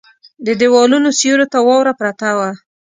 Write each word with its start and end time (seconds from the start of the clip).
د 0.45 0.47
ديوالونو 0.61 1.09
سيورو 1.19 1.45
ته 1.53 1.59
واوره 1.67 1.93
پرته 1.99 2.27
وه. 2.37 2.49